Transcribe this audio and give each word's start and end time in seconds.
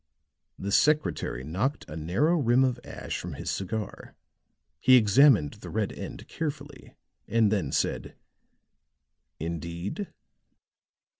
The 0.57 0.71
secretary 0.71 1.43
knocked 1.43 1.87
a 1.87 1.95
narrow 1.95 2.35
rim 2.39 2.63
of 2.63 2.79
ash 2.83 3.19
from 3.19 3.35
his 3.35 3.51
cigar; 3.51 4.15
he 4.79 4.95
examined 4.95 5.53
the 5.53 5.69
red 5.69 5.93
end 5.93 6.27
carefully, 6.27 6.95
and 7.27 7.51
then 7.51 7.71
said: 7.71 8.15
"Indeed?" 9.39 10.07